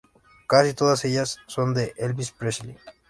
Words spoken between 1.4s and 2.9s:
son de Elvis Presley.